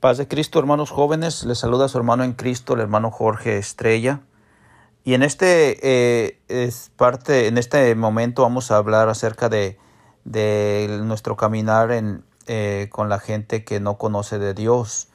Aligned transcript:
Paz 0.00 0.16
de 0.16 0.26
Cristo, 0.26 0.58
hermanos 0.58 0.90
jóvenes. 0.90 1.44
Les 1.44 1.58
saluda 1.58 1.86
su 1.86 1.98
hermano 1.98 2.24
en 2.24 2.32
Cristo, 2.32 2.72
el 2.72 2.80
hermano 2.80 3.10
Jorge 3.10 3.58
Estrella. 3.58 4.20
Y 5.04 5.12
en 5.12 5.22
este 5.22 5.76
eh, 5.82 6.40
es 6.48 6.90
parte, 6.96 7.48
en 7.48 7.58
este 7.58 7.94
momento 7.94 8.40
vamos 8.40 8.70
a 8.70 8.78
hablar 8.78 9.10
acerca 9.10 9.50
de, 9.50 9.76
nuestro 11.04 11.36
caminar 11.36 11.90
eh, 12.46 12.88
con 12.90 13.10
la 13.10 13.18
gente 13.18 13.62
que 13.62 13.78
no 13.78 13.98
conoce 13.98 14.38
de 14.38 14.54
Dios. 14.54 15.08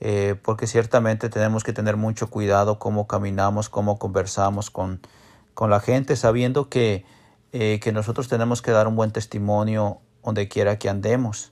Eh, 0.00 0.34
porque 0.42 0.66
ciertamente 0.66 1.30
tenemos 1.30 1.64
que 1.64 1.72
tener 1.72 1.96
mucho 1.96 2.28
cuidado 2.28 2.78
cómo 2.78 3.06
caminamos, 3.06 3.70
cómo 3.70 3.98
conversamos 3.98 4.68
con, 4.68 5.00
con 5.54 5.70
la 5.70 5.80
gente, 5.80 6.16
sabiendo 6.16 6.68
que, 6.68 7.06
que 7.50 7.92
nosotros 7.94 8.28
tenemos 8.28 8.60
que 8.60 8.72
dar 8.72 8.88
un 8.88 8.94
buen 8.94 9.10
testimonio 9.10 10.00
donde 10.22 10.48
quiera 10.48 10.78
que 10.78 10.90
andemos 10.90 11.50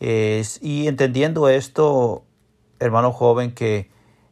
y 0.00 0.88
entendiendo 0.88 1.48
esto, 1.48 2.24
hermano 2.78 3.12
joven, 3.12 3.54
que 3.54 3.90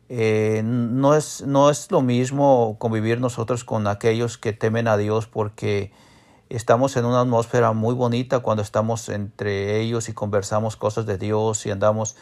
eh, 0.08 0.62
no, 0.64 1.14
es, 1.14 1.42
no 1.42 1.68
es 1.68 1.90
lo 1.90 2.00
mismo 2.00 2.76
convivir 2.78 3.20
nosotros 3.20 3.64
con 3.64 3.86
aquellos 3.86 4.38
que 4.38 4.54
temen 4.54 4.88
a 4.88 4.96
Dios 4.96 5.26
porque 5.26 5.92
estamos 6.48 6.96
en 6.96 7.04
una 7.04 7.20
atmósfera 7.20 7.72
muy 7.72 7.94
bonita 7.94 8.40
cuando 8.40 8.62
estamos 8.62 9.10
entre 9.10 9.80
ellos 9.80 10.08
y 10.08 10.14
conversamos 10.14 10.76
cosas 10.76 11.04
de 11.04 11.18
Dios 11.18 11.66
y 11.66 11.70
andamos 11.70 12.16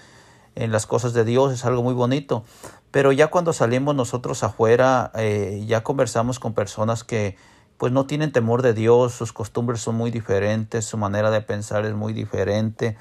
en 0.57 0.73
las 0.73 0.87
cosas 0.87 1.13
de 1.13 1.25
Dios, 1.25 1.53
es 1.53 1.65
algo 1.65 1.83
muy 1.83 1.95
bonito. 1.95 2.45
Pero 2.91 3.13
ya 3.13 3.29
cuando 3.29 3.53
salimos 3.53 3.95
nosotros 3.95 4.43
afuera, 4.43 5.13
eh, 5.15 5.65
ya 5.69 5.85
conversamos 5.85 6.41
con 6.41 6.55
personas 6.55 7.05
que 7.05 7.37
pues 7.77 7.93
no 7.93 8.07
tienen 8.07 8.33
temor 8.33 8.63
de 8.63 8.73
Dios, 8.73 9.13
sus 9.13 9.35
costumbres 9.35 9.83
son 9.83 9.97
muy 9.97 10.11
diferentes, 10.11 10.87
su 10.87 10.97
manera 10.97 11.31
de 11.31 11.43
pensar 11.43 11.85
es 11.85 11.95
muy 11.95 12.15
diferente. 12.15 12.97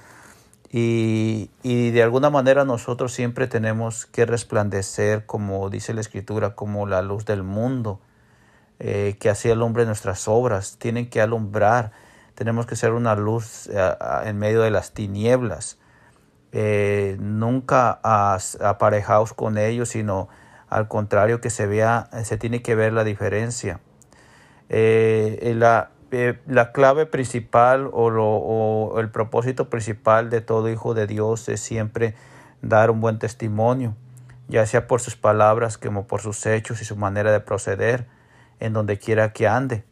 Y, 0.77 1.51
de 1.63 2.03
alguna 2.03 2.29
manera 2.29 2.65
nosotros 2.65 3.13
siempre 3.13 3.47
tenemos 3.47 4.05
que 4.07 4.25
resplandecer, 4.25 5.25
como 5.25 5.69
dice 5.69 5.93
la 5.93 6.01
Escritura, 6.01 6.53
como 6.53 6.85
la 6.85 7.01
luz 7.01 7.23
del 7.23 7.43
mundo, 7.43 8.01
eh, 8.79 9.15
que 9.17 9.29
así 9.29 9.49
alumbre 9.49 9.85
nuestras 9.85 10.27
obras, 10.27 10.75
tienen 10.77 11.09
que 11.09 11.21
alumbrar, 11.21 11.93
tenemos 12.33 12.65
que 12.65 12.75
ser 12.75 12.91
una 12.91 13.15
luz 13.15 13.67
eh, 13.67 13.95
en 14.25 14.37
medio 14.37 14.63
de 14.63 14.69
las 14.71 14.91
tinieblas. 14.91 15.77
Eh, 16.51 17.15
nunca 17.21 18.01
aparejados 18.03 19.31
con 19.31 19.57
ellos, 19.57 19.87
sino 19.87 20.27
al 20.67 20.89
contrario 20.89 21.39
que 21.39 21.51
se 21.51 21.67
vea, 21.67 22.09
se 22.25 22.35
tiene 22.35 22.61
que 22.61 22.75
ver 22.75 22.91
la 22.91 23.05
diferencia. 23.05 23.79
la, 24.67 25.91
eh, 26.11 26.39
la 26.47 26.71
clave 26.71 27.05
principal 27.05 27.89
o, 27.91 28.99
el 28.99 29.09
propósito 29.09 29.69
principal 29.69 30.29
de 30.29 30.41
todo 30.41 30.69
hijo 30.69 30.93
de 30.93 31.07
Dios 31.07 31.49
es 31.49 31.59
siempre 31.59 32.15
dar 32.61 32.91
un 32.91 33.01
buen 33.01 33.19
testimonio, 33.19 33.95
ya 34.47 34.65
sea 34.65 34.87
por 34.87 35.01
sus 35.01 35.15
palabras 35.15 35.77
como 35.77 36.07
por 36.07 36.21
sus 36.21 36.45
hechos 36.45 36.81
y 36.81 36.85
su 36.85 36.95
manera 36.95 37.31
de 37.31 37.39
proceder 37.39 38.07
en 38.59 38.73
donde 38.73 38.97
quiera 38.97 39.33
que 39.33 39.47
ande, 39.47 39.83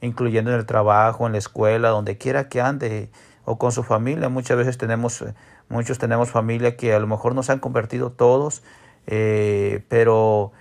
incluyendo 0.00 0.50
en 0.50 0.58
el 0.58 0.66
trabajo, 0.66 1.26
en 1.26 1.32
la 1.32 1.38
escuela, 1.38 1.88
donde 1.88 2.18
quiera 2.18 2.48
que 2.48 2.60
ande 2.60 3.10
o 3.44 3.58
con 3.58 3.72
su 3.72 3.82
familia. 3.82 4.28
Muchas 4.28 4.56
veces 4.56 4.78
tenemos, 4.78 5.24
muchos 5.68 5.98
tenemos 5.98 6.30
familia 6.30 6.76
que 6.76 6.92
a 6.92 6.98
lo 6.98 7.06
mejor 7.06 7.34
no 7.34 7.42
se 7.42 7.52
han 7.52 7.58
convertido 7.60 8.10
todos, 8.10 8.62
eh, 9.06 9.84
pero 9.88 10.52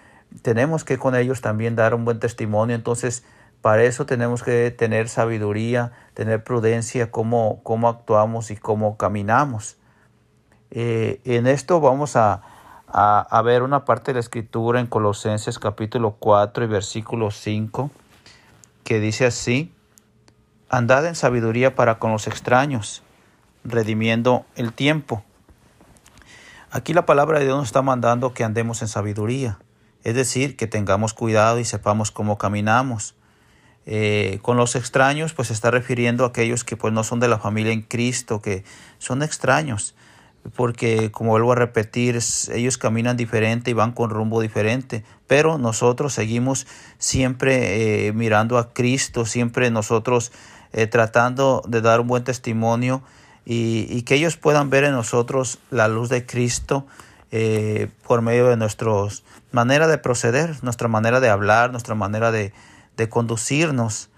tenemos 0.41 0.83
que 0.83 0.97
con 0.97 1.15
ellos 1.15 1.41
también 1.41 1.75
dar 1.75 1.93
un 1.93 2.05
buen 2.05 2.19
testimonio. 2.19 2.75
Entonces, 2.75 3.23
para 3.61 3.83
eso 3.83 4.05
tenemos 4.05 4.43
que 4.43 4.71
tener 4.71 5.07
sabiduría, 5.07 5.91
tener 6.13 6.43
prudencia, 6.43 7.11
cómo, 7.11 7.61
cómo 7.63 7.89
actuamos 7.89 8.49
y 8.49 8.57
cómo 8.57 8.97
caminamos. 8.97 9.77
Eh, 10.71 11.21
en 11.25 11.47
esto 11.47 11.79
vamos 11.79 12.15
a, 12.15 12.41
a, 12.87 13.41
ver 13.43 13.61
una 13.61 13.85
parte 13.85 14.11
de 14.11 14.15
la 14.15 14.19
escritura 14.19 14.79
en 14.79 14.87
Colosenses 14.87 15.59
capítulo 15.59 16.15
4 16.19 16.63
y 16.63 16.67
versículo 16.67 17.29
5 17.29 17.91
que 18.83 18.99
dice 18.99 19.25
así, 19.25 19.73
andad 20.69 21.05
en 21.05 21.15
sabiduría 21.15 21.75
para 21.75 21.99
con 21.99 22.11
los 22.11 22.27
extraños, 22.27 23.03
redimiendo 23.63 24.45
el 24.55 24.73
tiempo. 24.73 25.23
Aquí 26.71 26.93
la 26.93 27.05
palabra 27.05 27.39
de 27.39 27.45
Dios 27.45 27.57
nos 27.57 27.67
está 27.67 27.81
mandando 27.81 28.33
que 28.33 28.43
andemos 28.43 28.81
en 28.81 28.87
sabiduría, 28.87 29.59
es 30.03 30.15
decir, 30.15 30.57
que 30.57 30.67
tengamos 30.67 31.13
cuidado 31.13 31.59
y 31.59 31.65
sepamos 31.65 32.11
cómo 32.11 32.37
caminamos. 32.37 33.15
Eh, 33.87 34.37
con 34.43 34.57
los 34.57 34.75
extraños, 34.75 35.33
pues 35.33 35.47
se 35.47 35.55
está 35.55 35.71
refiriendo 35.71 36.23
a 36.23 36.27
aquellos 36.27 36.63
que 36.63 36.77
pues 36.77 36.93
no 36.93 37.03
son 37.03 37.19
de 37.19 37.27
la 37.27 37.39
familia 37.39 37.73
en 37.73 37.81
Cristo, 37.81 38.39
que 38.39 38.63
son 38.99 39.23
extraños, 39.23 39.95
porque 40.55 41.11
como 41.11 41.31
vuelvo 41.31 41.53
a 41.53 41.55
repetir, 41.55 42.19
ellos 42.53 42.77
caminan 42.77 43.17
diferente 43.17 43.71
y 43.71 43.73
van 43.73 43.91
con 43.91 44.11
rumbo 44.11 44.39
diferente, 44.39 45.03
pero 45.25 45.57
nosotros 45.57 46.13
seguimos 46.13 46.67
siempre 46.99 48.07
eh, 48.07 48.13
mirando 48.13 48.59
a 48.59 48.71
Cristo, 48.71 49.25
siempre 49.25 49.71
nosotros 49.71 50.31
eh, 50.73 50.85
tratando 50.85 51.63
de 51.67 51.81
dar 51.81 52.01
un 52.01 52.07
buen 52.07 52.23
testimonio 52.23 53.01
y, 53.45 54.03
que 54.03 54.15
ellos 54.15 54.37
puedan 54.37 54.69
ver 54.69 54.83
en 54.83 54.91
nosotros 54.91 55.57
la 55.71 55.87
luz 55.87 56.09
de 56.09 56.25
Cristo 56.25 56.85
por 58.03 58.21
medio 58.21 58.47
de 58.47 58.57
nuestra 58.57 58.91
manera 59.51 59.87
de 59.87 59.97
proceder, 59.97 60.63
nuestra 60.63 60.87
manera 60.87 61.19
de 61.19 61.29
hablar, 61.29 61.71
nuestra 61.71 61.95
manera 61.95 62.31
de, 62.31 62.53
de 62.97 63.09
conducirnos. 63.09 64.09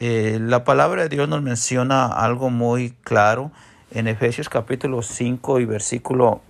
Eh, 0.00 0.38
la 0.40 0.64
palabra 0.64 1.02
de 1.02 1.08
Dios 1.08 1.28
nos 1.28 1.42
menciona 1.42 2.06
algo 2.06 2.50
muy 2.50 2.90
claro 3.02 3.50
en 3.90 4.06
Efesios 4.06 4.48
capítulo 4.48 5.02
5 5.02 5.60
y 5.60 5.64
versículo 5.64 6.42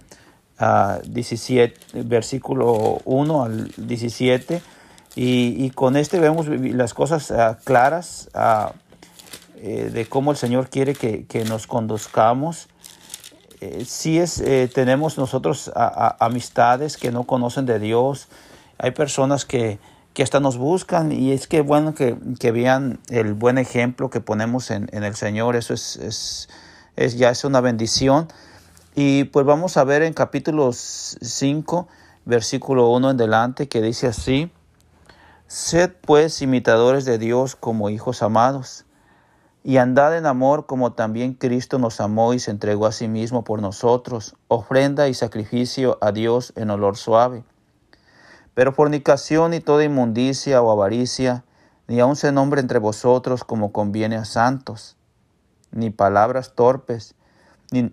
17, 0.58 1.74
ah, 1.80 2.02
versículo 2.04 3.00
1 3.04 3.42
al 3.42 3.72
17. 3.76 4.60
Y, 5.20 5.70
con 5.70 5.96
este 5.96 6.20
vemos 6.20 6.46
las 6.48 6.94
cosas 6.94 7.32
ah, 7.32 7.58
claras 7.64 8.28
ah, 8.34 8.72
eh, 9.56 9.90
de 9.92 10.06
cómo 10.06 10.30
el 10.30 10.36
Señor 10.36 10.68
quiere 10.68 10.94
que, 10.94 11.44
nos 11.48 11.66
conduzcamos. 11.66 12.68
Eh, 13.60 13.84
si 13.84 14.18
es, 14.18 14.42
tenemos 14.74 15.18
nosotros 15.18 15.72
amistades 15.74 16.96
que 16.96 17.10
no 17.10 17.24
conocen 17.24 17.66
de 17.66 17.80
Dios, 17.80 18.28
hay 18.78 18.92
personas 18.92 19.44
que, 19.44 19.78
que 20.14 20.22
hasta 20.22 20.40
nos 20.40 20.58
buscan 20.58 21.12
y 21.12 21.32
es 21.32 21.46
que 21.46 21.60
bueno 21.60 21.94
que, 21.94 22.16
vean 22.50 22.98
el 23.08 23.34
buen 23.34 23.58
ejemplo 23.58 24.10
que 24.10 24.20
ponemos 24.20 24.70
en, 24.70 24.88
el 24.92 25.14
Señor, 25.14 25.56
eso 25.56 25.74
es, 25.74 26.48
es, 26.96 27.16
ya 27.16 27.30
es 27.30 27.44
una 27.44 27.60
bendición. 27.60 28.28
Y 28.94 29.24
pues 29.24 29.46
vamos 29.46 29.76
a 29.76 29.84
ver 29.84 30.02
en 30.02 30.12
capítulo 30.12 30.72
5, 30.72 31.88
versículo 32.24 32.90
1 32.90 33.12
en 33.12 33.16
delante, 33.16 33.68
que 33.68 33.80
dice 33.80 34.08
así, 34.08 34.50
Sed 35.46 35.92
pues 36.02 36.42
imitadores 36.42 37.04
de 37.04 37.18
Dios 37.18 37.54
como 37.54 37.88
hijos 37.88 38.22
amados, 38.22 38.84
y 39.64 39.76
andad 39.76 40.16
en 40.16 40.26
amor 40.26 40.66
como 40.66 40.92
también 40.94 41.34
Cristo 41.34 41.78
nos 41.78 42.00
amó 42.00 42.34
y 42.34 42.38
se 42.38 42.50
entregó 42.50 42.86
a 42.86 42.92
sí 42.92 43.06
mismo 43.06 43.44
por 43.44 43.62
nosotros, 43.62 44.34
ofrenda 44.48 45.08
y 45.08 45.14
sacrificio 45.14 45.96
a 46.00 46.12
Dios 46.12 46.52
en 46.56 46.70
olor 46.70 46.96
suave. 46.96 47.44
Pero 48.58 48.72
fornicación 48.72 49.54
y 49.54 49.60
toda 49.60 49.84
inmundicia 49.84 50.60
o 50.62 50.72
avaricia, 50.72 51.44
ni 51.86 52.00
aun 52.00 52.16
se 52.16 52.32
nombre 52.32 52.60
entre 52.60 52.80
vosotros 52.80 53.44
como 53.44 53.70
conviene 53.70 54.16
a 54.16 54.24
santos, 54.24 54.96
ni 55.70 55.90
palabras 55.90 56.56
torpes, 56.56 57.14
ni, 57.70 57.92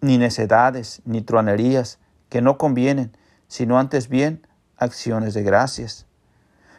necedades, 0.00 1.02
ni 1.04 1.20
truanerías, 1.20 1.98
que 2.30 2.40
no 2.40 2.56
convienen, 2.56 3.14
sino 3.46 3.78
antes 3.78 4.08
bien 4.08 4.46
acciones 4.78 5.34
de 5.34 5.42
gracias. 5.42 6.06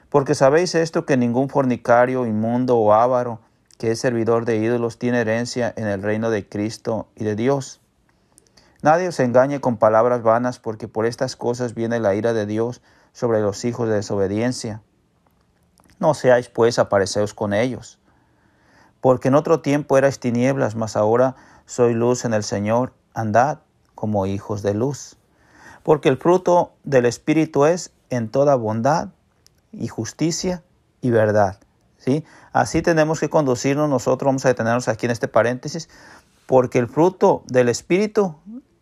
Porque 0.09 0.33
sabéis 0.33 0.73
esto 0.73 1.05
que 1.05 1.15
ningún 1.15 1.47
fornicario, 1.47 2.25
inmundo 2.25 2.75
o 2.79 2.91
avaro, 2.91 3.39
que 3.77 3.91
es 3.91 3.99
servidor 3.99 4.45
de 4.45 4.57
ídolos, 4.57 4.97
tiene 4.97 5.19
herencia 5.19 5.71
en 5.77 5.85
el 5.85 6.01
reino 6.01 6.31
de 6.31 6.49
Cristo 6.49 7.07
y 7.15 7.23
de 7.23 7.35
Dios. 7.35 7.81
Nadie 8.81 9.09
os 9.09 9.19
engañe 9.19 9.59
con 9.59 9.77
palabras 9.77 10.23
vanas, 10.23 10.59
porque 10.59 10.87
por 10.87 11.05
estas 11.05 11.35
cosas 11.35 11.73
viene 11.73 11.99
la 11.99 12.15
ira 12.15 12.33
de 12.33 12.45
Dios 12.45 12.81
sobre 13.11 13.41
los 13.41 13.65
hijos 13.65 13.89
de 13.89 13.95
desobediencia. 13.95 14.81
No 15.99 16.13
seáis 16.13 16.47
pues 16.47 16.79
apareceos 16.79 17.33
con 17.33 17.53
ellos. 17.53 17.99
Porque 19.01 19.27
en 19.27 19.35
otro 19.35 19.59
tiempo 19.59 19.97
erais 19.97 20.19
tinieblas, 20.19 20.75
mas 20.75 20.95
ahora 20.95 21.35
soy 21.65 21.93
luz 21.93 22.23
en 22.23 22.33
el 22.33 22.43
Señor. 22.43 22.93
Andad 23.13 23.59
como 23.95 24.25
hijos 24.25 24.61
de 24.61 24.73
luz. 24.73 25.17
Porque 25.83 26.07
el 26.07 26.17
fruto 26.17 26.71
del 26.83 27.05
Espíritu 27.05 27.65
es 27.65 27.91
en 28.09 28.29
toda 28.29 28.55
bondad 28.55 29.09
y 29.73 29.87
justicia 29.87 30.63
y 31.01 31.09
verdad. 31.09 31.59
¿sí? 31.97 32.23
Así 32.53 32.81
tenemos 32.81 33.19
que 33.19 33.29
conducirnos 33.29 33.89
nosotros, 33.89 34.27
vamos 34.27 34.45
a 34.45 34.49
detenernos 34.49 34.87
aquí 34.87 35.05
en 35.05 35.11
este 35.11 35.27
paréntesis, 35.27 35.89
porque 36.45 36.79
el 36.79 36.87
fruto 36.87 37.43
del 37.47 37.69
Espíritu 37.69 38.35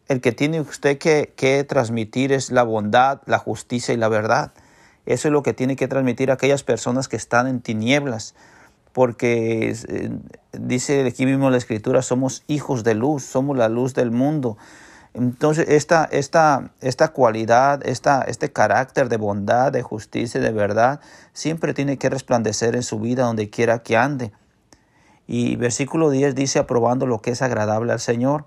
el 0.07 0.21
que 0.21 0.31
tiene 0.31 0.61
usted 0.61 0.97
que, 0.97 1.65
transmitir 1.67 2.31
es 2.31 2.51
la 2.51 2.63
bondad, 2.63 3.21
la 3.25 3.37
justicia 3.37 3.93
y 3.93 3.97
la 3.97 4.07
verdad. 4.07 4.53
Eso 5.05 5.27
es 5.27 5.31
lo 5.31 5.43
que 5.43 5.53
tiene 5.53 5.75
que 5.75 5.87
transmitir 5.87 6.31
a 6.31 6.35
aquellas 6.35 6.63
personas 6.63 7.07
que 7.07 7.15
están 7.15 7.47
en 7.47 7.61
tinieblas, 7.61 8.35
porque 8.93 9.69
eh, 9.87 10.09
dice 10.53 11.05
aquí 11.05 11.25
mismo 11.25 11.49
la 11.49 11.57
escritura, 11.57 12.01
somos 12.01 12.43
hijos 12.47 12.83
de 12.83 12.95
luz, 12.95 13.23
somos 13.23 13.57
la 13.57 13.69
luz 13.69 13.93
del 13.93 14.11
mundo. 14.11 14.57
Entonces, 15.13 15.67
esta, 15.69 16.05
esta, 16.11 16.71
esta 16.81 17.07
cualidad, 17.09 17.85
esta, 17.87 18.21
este 18.21 18.51
carácter 18.51 19.09
de 19.09 19.17
bondad, 19.17 19.71
de 19.71 19.81
justicia 19.81 20.39
y 20.39 20.43
de 20.43 20.51
verdad, 20.51 20.99
siempre 21.33 21.73
tiene 21.73 21.97
que 21.97 22.09
resplandecer 22.09 22.75
en 22.75 22.83
su 22.83 22.99
vida 22.99 23.23
donde 23.23 23.49
quiera 23.49 23.79
que 23.79 23.97
ande. 23.97 24.31
Y 25.25 25.55
versículo 25.55 26.09
10 26.09 26.35
dice, 26.35 26.59
aprobando 26.59 27.05
lo 27.05 27.21
que 27.21 27.31
es 27.31 27.41
agradable 27.41 27.93
al 27.93 27.99
Señor. 27.99 28.45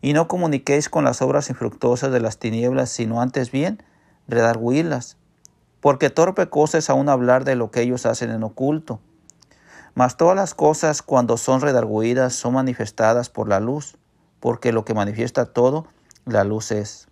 Y 0.00 0.12
no 0.12 0.28
comuniquéis 0.28 0.88
con 0.88 1.04
las 1.04 1.22
obras 1.22 1.50
infructuosas 1.50 2.12
de 2.12 2.20
las 2.20 2.38
tinieblas, 2.38 2.90
sino 2.90 3.20
antes 3.20 3.50
bien, 3.50 3.82
redarguirlas. 4.28 5.16
Porque 5.80 6.10
torpe 6.10 6.48
cosa 6.48 6.78
es 6.78 6.90
aún 6.90 7.08
hablar 7.08 7.44
de 7.44 7.56
lo 7.56 7.70
que 7.70 7.82
ellos 7.82 8.06
hacen 8.06 8.30
en 8.30 8.42
oculto. 8.42 9.00
Mas 9.94 10.16
todas 10.16 10.36
las 10.36 10.54
cosas, 10.54 11.02
cuando 11.02 11.36
son 11.36 11.60
redarguidas, 11.60 12.34
son 12.34 12.54
manifestadas 12.54 13.30
por 13.30 13.48
la 13.48 13.60
luz 13.60 13.96
porque 14.44 14.72
lo 14.72 14.84
que 14.84 14.92
manifiesta 14.92 15.46
todo, 15.46 15.86
la 16.26 16.44
luz 16.44 16.70
es. 16.70 17.08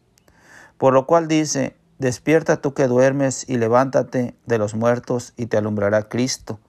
Por 0.76 0.92
lo 0.92 1.06
cual 1.06 1.28
dice, 1.28 1.74
despierta 1.98 2.60
tú 2.60 2.74
que 2.74 2.86
duermes 2.88 3.48
y 3.48 3.56
levántate 3.56 4.36
de 4.44 4.58
los 4.58 4.74
muertos 4.74 5.32
y 5.38 5.46
te 5.46 5.56
alumbrará 5.56 6.10
Cristo. 6.10 6.60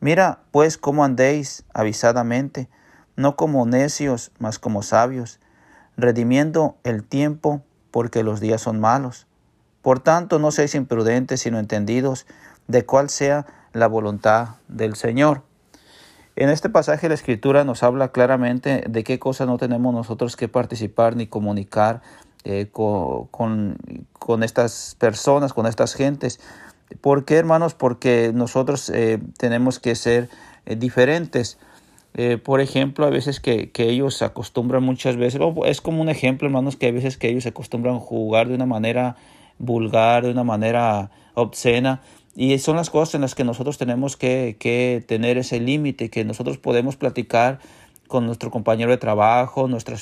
Mira 0.00 0.40
pues 0.50 0.78
cómo 0.78 1.04
andéis 1.04 1.62
avisadamente, 1.72 2.68
no 3.16 3.36
como 3.36 3.66
necios, 3.66 4.32
mas 4.38 4.58
como 4.58 4.82
sabios, 4.82 5.40
redimiendo 5.96 6.76
el 6.84 7.04
tiempo, 7.04 7.62
porque 7.90 8.22
los 8.22 8.40
días 8.40 8.60
son 8.62 8.80
malos. 8.80 9.26
Por 9.82 10.00
tanto, 10.00 10.38
no 10.38 10.50
seáis 10.50 10.74
imprudentes, 10.74 11.40
sino 11.40 11.58
entendidos 11.58 12.26
de 12.68 12.86
cuál 12.86 13.10
sea 13.10 13.46
la 13.72 13.86
voluntad 13.86 14.56
del 14.68 14.94
Señor. 14.94 15.42
En 16.34 16.48
este 16.48 16.70
pasaje 16.70 17.08
la 17.08 17.14
escritura 17.14 17.64
nos 17.64 17.82
habla 17.82 18.08
claramente 18.08 18.84
de 18.88 19.04
qué 19.04 19.18
cosas 19.18 19.46
no 19.46 19.58
tenemos 19.58 19.92
nosotros 19.92 20.36
que 20.36 20.48
participar 20.48 21.14
ni 21.14 21.26
comunicar 21.26 22.00
eh, 22.44 22.68
con, 22.72 23.76
estas 24.42 24.96
personas, 24.98 25.52
con 25.52 25.66
estas 25.66 25.94
gentes. 25.94 26.40
¿Por 27.02 27.24
qué, 27.26 27.36
hermanos? 27.36 27.74
Porque 27.74 28.32
nosotros 28.34 28.88
eh, 28.90 29.20
tenemos 29.36 29.78
que 29.78 29.94
ser 29.94 30.30
eh, 30.64 30.76
diferentes. 30.76 31.58
Por 32.42 32.60
ejemplo, 32.60 33.06
a 33.06 33.10
veces 33.10 33.40
que, 33.40 33.70
que, 33.70 33.88
ellos 33.88 34.20
acostumbran 34.22 34.82
muchas 34.82 35.16
veces, 35.16 35.40
es 35.64 35.80
como 35.80 36.02
un 36.02 36.08
ejemplo, 36.08 36.46
hermanos, 36.46 36.76
que 36.76 36.88
a 36.88 36.92
veces 36.92 37.16
que 37.16 37.28
ellos 37.28 37.46
acostumbran 37.46 37.98
jugar 37.98 38.48
de 38.48 38.54
una 38.54 38.66
manera 38.66 39.16
vulgar, 39.58 40.24
de 40.24 40.30
una 40.30 40.44
manera 40.44 41.10
obscena. 41.34 42.02
Y 42.34 42.58
son 42.58 42.76
las 42.76 42.90
cosas 42.90 43.14
en 43.14 43.20
las 43.22 43.34
que 43.34 43.44
nosotros 43.44 43.78
tenemos 43.78 44.16
que, 44.16 44.56
que 44.58 45.04
tener 45.06 45.38
ese 45.38 45.60
límite, 45.60 46.10
que 46.10 46.24
nosotros 46.24 46.58
podemos 46.58 46.96
platicar 46.96 47.60
con 48.08 48.26
nuestro 48.26 48.50
compañero 48.50 48.90
de 48.90 48.98
trabajo, 48.98 49.68
nuestro 49.68 49.96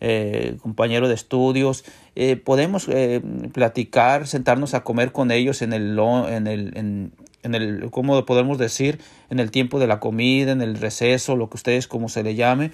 eh, 0.00 0.56
compañero 0.60 1.08
de 1.08 1.14
estudios, 1.14 1.84
eh, 2.16 2.36
podemos 2.36 2.86
eh, 2.88 3.22
platicar, 3.52 4.26
sentarnos 4.26 4.74
a 4.74 4.84
comer 4.84 5.10
con 5.10 5.30
ellos 5.30 5.62
en 5.62 5.72
el, 5.72 5.98
en 5.98 6.46
el, 6.46 6.76
en, 6.76 7.12
en 7.46 7.54
el, 7.54 7.90
¿cómo 7.90 8.24
podemos 8.26 8.58
decir? 8.58 9.00
En 9.30 9.38
el 9.40 9.50
tiempo 9.50 9.78
de 9.78 9.86
la 9.86 10.00
comida, 10.00 10.52
en 10.52 10.60
el 10.60 10.76
receso, 10.76 11.36
lo 11.36 11.48
que 11.48 11.56
ustedes 11.56 11.88
como 11.88 12.08
se 12.08 12.22
le 12.22 12.34
llame. 12.34 12.72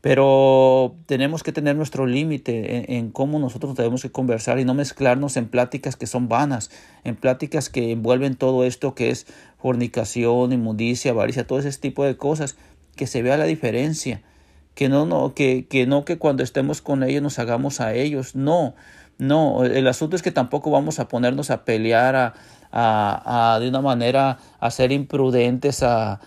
Pero 0.00 0.96
tenemos 1.06 1.42
que 1.42 1.52
tener 1.52 1.76
nuestro 1.76 2.06
límite 2.06 2.94
en, 2.94 3.10
cómo 3.10 3.38
nosotros 3.38 3.74
tenemos 3.74 4.02
que 4.02 4.10
conversar 4.10 4.58
y 4.58 4.64
no 4.64 4.74
mezclarnos 4.74 5.36
en 5.36 5.48
pláticas 5.48 5.96
que 5.96 6.06
son 6.06 6.28
vanas, 6.28 6.70
en 7.04 7.16
pláticas 7.16 7.70
que 7.70 7.92
envuelven 7.92 8.34
todo 8.34 8.64
esto 8.64 8.94
que 8.94 9.10
es 9.10 9.26
fornicación, 9.58 10.52
inmundicia, 10.52 11.12
avaricia, 11.12 11.46
todo 11.46 11.58
ese 11.58 11.72
tipo 11.78 12.04
de 12.04 12.18
cosas, 12.18 12.56
que 12.96 13.06
se 13.06 13.22
vea 13.22 13.38
la 13.38 13.46
diferencia, 13.46 14.22
que 14.74 14.90
no, 14.90 15.06
no, 15.06 15.34
que, 15.34 15.66
que 15.66 15.86
no 15.86 16.04
que 16.04 16.18
cuando 16.18 16.42
estemos 16.42 16.82
con 16.82 17.02
ellos 17.02 17.22
nos 17.22 17.38
hagamos 17.38 17.80
a 17.80 17.94
ellos, 17.94 18.34
no, 18.34 18.74
no, 19.16 19.64
el 19.64 19.86
asunto 19.86 20.16
es 20.16 20.22
que 20.22 20.32
tampoco 20.32 20.70
vamos 20.70 20.98
a 20.98 21.08
ponernos 21.08 21.50
a 21.50 21.64
pelear, 21.64 22.16
a, 22.16 22.34
a, 22.76 23.54
a 23.54 23.60
de 23.60 23.68
una 23.68 23.80
manera 23.80 24.38
a 24.58 24.70
ser 24.70 24.90
imprudentes, 24.90 25.84
a, 25.84 26.20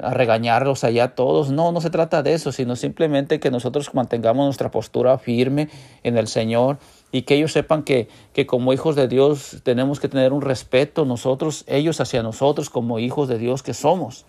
a 0.00 0.14
regañarlos 0.14 0.84
allá 0.84 1.14
todos. 1.14 1.50
No, 1.50 1.72
no 1.72 1.80
se 1.80 1.90
trata 1.90 2.22
de 2.22 2.34
eso, 2.34 2.52
sino 2.52 2.76
simplemente 2.76 3.40
que 3.40 3.50
nosotros 3.50 3.92
mantengamos 3.92 4.44
nuestra 4.44 4.70
postura 4.70 5.18
firme 5.18 5.68
en 6.02 6.16
el 6.16 6.28
Señor 6.28 6.78
y 7.12 7.22
que 7.22 7.34
ellos 7.34 7.52
sepan 7.52 7.82
que, 7.82 8.08
que 8.32 8.46
como 8.46 8.72
hijos 8.72 8.96
de 8.96 9.08
Dios 9.08 9.60
tenemos 9.62 10.00
que 10.00 10.08
tener 10.08 10.32
un 10.32 10.42
respeto 10.42 11.04
nosotros, 11.04 11.64
ellos 11.66 12.00
hacia 12.00 12.22
nosotros 12.22 12.70
como 12.70 12.98
hijos 12.98 13.28
de 13.28 13.38
Dios 13.38 13.62
que 13.62 13.74
somos. 13.74 14.26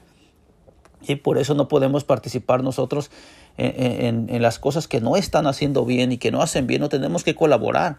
Y 1.08 1.18
por 1.18 1.38
eso 1.38 1.54
no 1.54 1.68
podemos 1.68 2.04
participar 2.04 2.64
nosotros 2.64 3.12
en, 3.58 4.28
en, 4.30 4.42
las 4.42 4.58
cosas 4.58 4.88
que 4.88 5.02
no 5.02 5.16
están 5.16 5.46
haciendo 5.46 5.86
bien 5.86 6.12
y 6.12 6.18
que 6.18 6.32
no 6.32 6.42
hacen 6.42 6.66
bien, 6.66 6.82
no 6.82 6.90
tenemos 6.90 7.24
que 7.24 7.36
colaborar. 7.36 7.98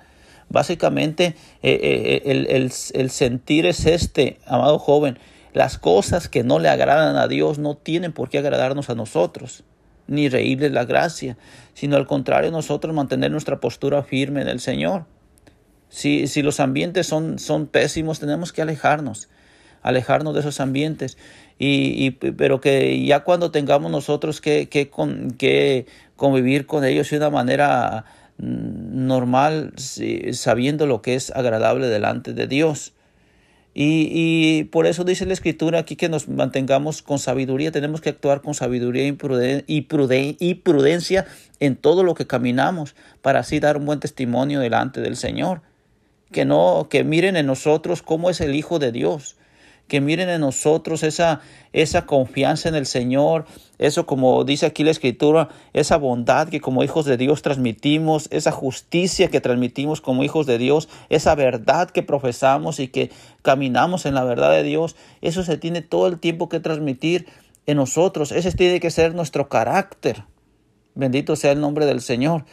Básicamente 0.48 1.34
eh, 1.62 1.80
eh, 1.82 2.22
el, 2.26 2.46
el, 2.46 2.72
el 2.94 3.10
sentir 3.10 3.66
es 3.66 3.84
este, 3.86 4.38
amado 4.46 4.78
joven, 4.78 5.18
las 5.52 5.78
cosas 5.78 6.28
que 6.28 6.44
no 6.44 6.58
le 6.58 6.68
agradan 6.68 7.16
a 7.16 7.28
Dios 7.28 7.58
no 7.58 7.76
tienen 7.76 8.12
por 8.12 8.28
qué 8.28 8.38
agradarnos 8.38 8.90
a 8.90 8.94
nosotros, 8.94 9.64
ni 10.06 10.28
reírles 10.28 10.70
la 10.70 10.84
gracia, 10.84 11.38
sino 11.72 11.96
al 11.96 12.06
contrario, 12.06 12.50
nosotros 12.50 12.94
mantener 12.94 13.30
nuestra 13.30 13.58
postura 13.58 14.02
firme 14.02 14.42
en 14.42 14.48
el 14.48 14.60
Señor. 14.60 15.06
Si, 15.88 16.26
si 16.26 16.42
los 16.42 16.60
ambientes 16.60 17.06
son, 17.06 17.38
son 17.38 17.66
pésimos, 17.66 18.20
tenemos 18.20 18.52
que 18.52 18.62
alejarnos, 18.62 19.28
alejarnos 19.82 20.34
de 20.34 20.40
esos 20.40 20.60
ambientes. 20.60 21.16
Y, 21.58 22.10
pero 22.10 22.60
que 22.60 23.02
ya 23.06 23.20
cuando 23.20 23.50
tengamos 23.50 23.90
nosotros 23.90 24.42
que, 24.42 24.68
que, 24.68 24.90
que 25.38 25.86
convivir 26.16 26.66
con 26.66 26.84
ellos 26.84 27.08
de 27.08 27.16
una 27.16 27.30
manera 27.30 28.04
normal, 28.38 29.72
sabiendo 30.32 30.86
lo 30.86 31.02
que 31.02 31.14
es 31.14 31.30
agradable 31.30 31.86
delante 31.88 32.32
de 32.32 32.46
Dios. 32.46 32.92
Y, 33.78 34.64
por 34.72 34.86
eso 34.86 35.04
dice 35.04 35.26
la 35.26 35.34
escritura 35.34 35.80
aquí 35.80 35.96
que 35.96 36.08
nos 36.08 36.28
mantengamos 36.28 37.02
con 37.02 37.18
sabiduría, 37.18 37.70
tenemos 37.72 38.00
que 38.00 38.08
actuar 38.08 38.40
con 38.40 38.54
sabiduría 38.54 39.06
y, 39.06 39.82
prudencia 39.82 41.26
en 41.60 41.76
todo 41.76 42.02
lo 42.02 42.14
que 42.14 42.26
caminamos 42.26 42.94
para 43.20 43.40
así 43.40 43.60
dar 43.60 43.76
un 43.76 43.84
buen 43.84 44.00
testimonio 44.00 44.60
delante 44.60 45.02
del 45.02 45.16
Señor. 45.16 45.60
Que 46.32 46.46
no, 46.46 46.88
que 46.88 47.04
miren 47.04 47.36
en 47.36 47.44
nosotros 47.44 48.00
cómo 48.00 48.30
es 48.30 48.40
el 48.40 48.54
Hijo 48.54 48.78
de 48.78 48.92
Dios, 48.92 49.36
que 49.88 50.00
miren 50.00 50.28
en 50.28 50.40
nosotros 50.40 51.02
esa, 51.02 51.40
esa 51.72 52.06
confianza 52.06 52.68
en 52.68 52.74
el 52.74 52.86
Señor, 52.86 53.46
eso 53.78 54.06
como 54.06 54.42
dice 54.44 54.66
aquí 54.66 54.82
la 54.82 54.90
Escritura, 54.90 55.48
esa 55.72 55.96
bondad 55.96 56.48
que 56.48 56.60
como 56.60 56.82
hijos 56.82 57.04
de 57.04 57.16
Dios 57.16 57.42
transmitimos, 57.42 58.28
esa 58.32 58.50
justicia 58.50 59.28
que 59.28 59.40
transmitimos 59.40 60.00
como 60.00 60.24
hijos 60.24 60.46
de 60.46 60.58
Dios, 60.58 60.88
esa 61.08 61.34
verdad 61.34 61.90
que 61.90 62.02
profesamos 62.02 62.80
y 62.80 62.88
que 62.88 63.10
caminamos 63.42 64.06
en 64.06 64.14
la 64.14 64.24
verdad 64.24 64.50
de 64.50 64.64
Dios, 64.64 64.96
eso 65.20 65.44
se 65.44 65.56
tiene 65.56 65.82
todo 65.82 66.08
el 66.08 66.18
tiempo 66.18 66.48
que 66.48 66.60
transmitir 66.60 67.26
en 67.66 67.76
nosotros, 67.76 68.32
ese 68.32 68.52
tiene 68.52 68.80
que 68.80 68.90
ser 68.90 69.14
nuestro 69.14 69.48
carácter. 69.48 70.24
Bendito 70.94 71.36
sea 71.36 71.52
el 71.52 71.60
nombre 71.60 71.84
del 71.84 72.00
Señor. 72.00 72.44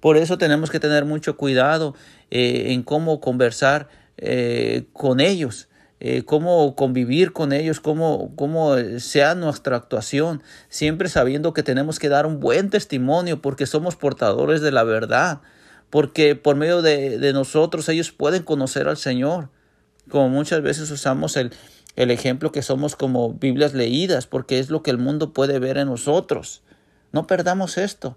Por 0.00 0.16
eso 0.16 0.38
tenemos 0.38 0.70
que 0.70 0.80
tener 0.80 1.04
mucho 1.04 1.36
cuidado 1.36 1.94
eh, 2.30 2.66
en 2.68 2.82
cómo 2.82 3.20
conversar 3.20 3.88
eh, 4.16 4.84
con 4.92 5.20
ellos 5.20 5.69
eh, 6.00 6.24
cómo 6.24 6.74
convivir 6.76 7.32
con 7.32 7.52
ellos, 7.52 7.78
cómo, 7.78 8.32
cómo 8.34 8.74
sea 8.98 9.34
nuestra 9.34 9.76
actuación, 9.76 10.42
siempre 10.68 11.08
sabiendo 11.08 11.52
que 11.52 11.62
tenemos 11.62 11.98
que 11.98 12.08
dar 12.08 12.26
un 12.26 12.40
buen 12.40 12.70
testimonio 12.70 13.42
porque 13.42 13.66
somos 13.66 13.96
portadores 13.96 14.62
de 14.62 14.72
la 14.72 14.82
verdad, 14.82 15.40
porque 15.90 16.36
por 16.36 16.56
medio 16.56 16.80
de, 16.80 17.18
de 17.18 17.32
nosotros 17.32 17.88
ellos 17.88 18.12
pueden 18.12 18.42
conocer 18.42 18.88
al 18.88 18.96
Señor, 18.96 19.50
como 20.08 20.30
muchas 20.30 20.62
veces 20.62 20.90
usamos 20.90 21.36
el, 21.36 21.52
el 21.96 22.10
ejemplo 22.10 22.50
que 22.52 22.62
somos 22.62 22.96
como 22.96 23.34
Biblias 23.34 23.74
leídas, 23.74 24.26
porque 24.26 24.58
es 24.58 24.70
lo 24.70 24.82
que 24.82 24.90
el 24.90 24.98
mundo 24.98 25.32
puede 25.32 25.58
ver 25.58 25.76
en 25.76 25.88
nosotros. 25.88 26.62
No 27.12 27.26
perdamos 27.26 27.76
esto. 27.76 28.16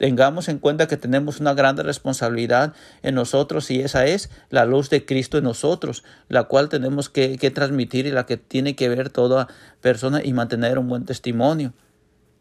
Tengamos 0.00 0.48
en 0.48 0.58
cuenta 0.58 0.88
que 0.88 0.96
tenemos 0.96 1.40
una 1.40 1.52
grande 1.52 1.82
responsabilidad 1.82 2.72
en 3.02 3.14
nosotros 3.14 3.70
y 3.70 3.82
esa 3.82 4.06
es 4.06 4.30
la 4.48 4.64
luz 4.64 4.88
de 4.88 5.04
Cristo 5.04 5.36
en 5.36 5.44
nosotros, 5.44 6.04
la 6.30 6.44
cual 6.44 6.70
tenemos 6.70 7.10
que, 7.10 7.36
transmitir 7.54 8.06
y 8.06 8.10
la 8.10 8.24
que 8.24 8.38
tiene 8.38 8.74
que 8.74 8.88
ver 8.88 9.10
toda 9.10 9.48
persona 9.82 10.22
y 10.24 10.32
mantener 10.32 10.78
un 10.78 10.88
buen 10.88 11.04
testimonio. 11.04 11.74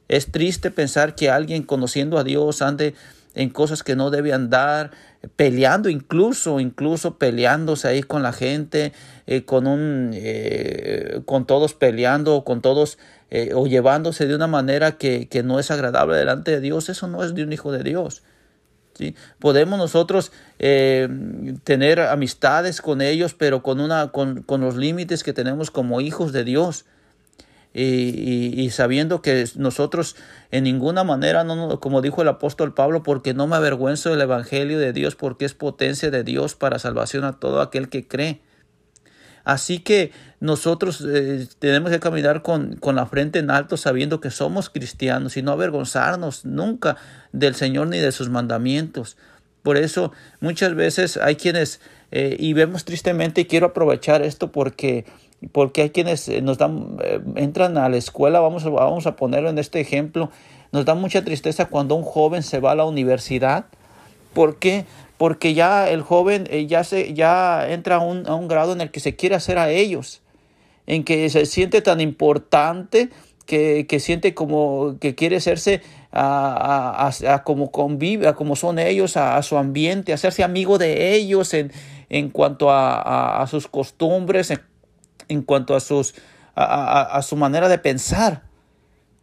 Es 0.07 0.31
triste 0.31 0.71
pensar 0.71 1.15
que 1.15 1.29
alguien 1.29 1.63
conociendo 1.63 2.17
a 2.17 2.23
Dios 2.23 2.61
ande 2.61 2.95
en 3.35 3.49
cosas 3.49 3.83
que 3.83 3.95
no 3.95 4.09
debe 4.09 4.33
andar, 4.33 4.91
peleando 5.35 5.89
incluso, 5.89 6.59
incluso 6.59 7.17
peleándose 7.17 7.87
ahí 7.87 8.03
con 8.03 8.23
la 8.23 8.33
gente, 8.33 8.93
eh, 9.27 9.45
con 9.45 9.67
un, 9.67 10.11
eh, 10.13 11.21
con 11.25 11.45
todos 11.45 11.73
peleando, 11.73 12.43
con 12.43 12.61
todos 12.61 12.97
eh, 13.31 13.51
o 13.53 13.67
llevándose 13.67 14.25
de 14.25 14.35
una 14.35 14.47
manera 14.47 14.93
que, 14.93 15.27
que, 15.27 15.43
no 15.43 15.59
es 15.59 15.69
agradable 15.69 16.17
delante 16.17 16.51
de 16.51 16.61
Dios, 16.61 16.89
eso 16.89 17.07
no 17.07 17.23
es 17.23 17.35
de 17.35 17.43
un 17.43 17.53
hijo 17.53 17.71
de 17.71 17.83
Dios. 17.83 18.23
¿sí? 18.95 19.15
Podemos 19.37 19.77
nosotros 19.77 20.31
eh, 20.57 21.07
tener 21.63 21.99
amistades 21.99 22.81
con 22.81 23.01
ellos, 23.01 23.35
pero 23.35 23.61
con, 23.61 23.79
una, 23.79 24.11
con, 24.11 24.41
con 24.41 24.61
los 24.61 24.75
límites 24.75 25.23
que 25.23 25.33
tenemos 25.33 25.69
como 25.69 26.01
hijos 26.01 26.31
de 26.31 26.43
Dios. 26.43 26.85
Y, 27.73 28.61
y, 28.61 28.69
sabiendo 28.71 29.21
que 29.21 29.45
nosotros 29.55 30.15
en 30.49 30.63
ninguna 30.63 31.03
manera, 31.03 31.43
no, 31.43 31.79
como 31.79 32.01
dijo 32.01 32.23
el 32.23 32.27
apóstol 32.27 32.73
Pablo, 32.73 33.03
porque 33.03 33.35
no 33.35 33.45
me 33.45 33.57
avergüenzo 33.57 34.09
del 34.09 34.21
Evangelio 34.21 34.79
de 34.79 34.91
Dios, 34.91 35.15
porque 35.15 35.45
es 35.45 35.53
potencia 35.53 36.09
de 36.09 36.23
Dios 36.23 36.55
para 36.55 36.79
salvación 36.79 37.25
a 37.25 37.33
todo 37.33 37.61
aquel 37.61 37.89
que 37.89 38.07
cree. 38.07 38.41
Así 39.43 39.79
que 39.79 40.11
nosotros 40.39 41.03
eh, 41.07 41.47
tenemos 41.59 41.91
que 41.91 41.99
caminar 41.99 42.41
con, 42.41 42.75
con, 42.75 42.95
la 42.95 43.05
frente 43.05 43.39
en 43.39 43.51
alto 43.51 43.77
sabiendo 43.77 44.19
que 44.19 44.31
somos 44.31 44.69
cristianos 44.69 45.37
y 45.37 45.41
no 45.41 45.51
avergonzarnos 45.51 46.45
nunca 46.45 46.97
del 47.31 47.55
Señor 47.55 47.87
ni 47.87 47.99
de 47.99 48.11
sus 48.11 48.29
mandamientos. 48.29 49.17
Por 49.63 49.77
eso 49.77 50.11
muchas 50.39 50.75
veces 50.75 51.17
hay 51.17 51.35
quienes, 51.35 51.81
eh, 52.11 52.35
y 52.39 52.53
vemos 52.53 52.85
tristemente, 52.85 53.41
y 53.41 53.45
quiero 53.45 53.67
aprovechar 53.67 54.21
esto 54.21 54.51
porque 54.51 55.05
porque 55.53 55.83
hay 55.83 55.89
quienes 55.91 56.27
eh, 56.27 56.41
nos 56.41 56.57
dan, 56.57 56.97
eh, 57.01 57.21
entran 57.35 57.77
a 57.77 57.87
la 57.87 57.97
escuela, 57.97 58.41
vamos, 58.41 58.65
vamos 58.65 59.07
a 59.07 59.15
ponerlo 59.15 59.49
en 59.49 59.57
este 59.57 59.79
ejemplo, 59.79 60.29
nos 60.71 60.83
da 60.83 60.95
mucha 60.95 61.23
tristeza 61.23 61.65
cuando 61.65 61.95
un 61.95 62.03
joven 62.03 62.43
se 62.43 62.59
va 62.59 62.71
a 62.71 62.75
la 62.75 62.83
universidad. 62.83 63.65
¿Por 64.33 64.57
qué? 64.57 64.85
Porque 65.17 65.53
ya 65.53 65.89
el 65.89 66.01
joven 66.01 66.45
ya, 66.67 66.83
se, 66.83 67.13
ya 67.13 67.69
entra 67.69 67.95
a 67.95 67.99
un, 67.99 68.27
a 68.27 68.35
un 68.35 68.47
grado 68.47 68.73
en 68.73 68.81
el 68.81 68.91
que 68.91 68.99
se 68.99 69.15
quiere 69.15 69.35
hacer 69.35 69.57
a 69.57 69.71
ellos, 69.71 70.21
en 70.87 71.03
que 71.03 71.29
se 71.29 71.45
siente 71.45 71.81
tan 71.81 72.01
importante 72.01 73.09
que, 73.45 73.87
que, 73.87 73.99
siente 73.99 74.33
como 74.33 74.97
que 74.99 75.15
quiere 75.15 75.37
hacerse 75.37 75.81
a, 76.11 77.07
a, 77.07 77.33
a, 77.33 77.43
como 77.43 77.71
convive, 77.71 78.27
a 78.27 78.33
como 78.33 78.55
son 78.55 78.79
ellos, 78.79 79.17
a, 79.17 79.41
su 79.43 79.57
ambiente, 79.57 80.13
hacerse 80.13 80.43
amigo 80.43 80.77
de 80.77 81.13
ellos 81.15 81.53
en, 81.53 81.71
en 82.09 82.29
cuanto 82.29 82.71
a, 82.71 83.45
sus 83.49 83.67
costumbres, 83.67 84.51
en 84.51 84.61
en 85.29 85.43
cuanto 85.43 85.75
a, 85.75 85.79
sus, 85.79 86.15
a, 86.55 87.21
su 87.21 87.37
manera 87.37 87.69
de 87.69 87.77
pensar. 87.77 88.41